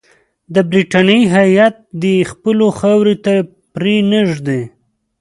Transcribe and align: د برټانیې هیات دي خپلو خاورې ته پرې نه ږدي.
د 0.53 0.55
برټانیې 0.69 1.21
هیات 1.35 1.75
دي 2.01 2.15
خپلو 2.31 2.65
خاورې 2.79 3.15
ته 3.25 3.33
پرې 3.73 3.95
نه 4.11 4.21
ږدي. 4.31 4.61